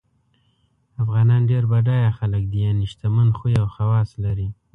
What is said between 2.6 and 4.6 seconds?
یعنی شتمن خوی او خواص لري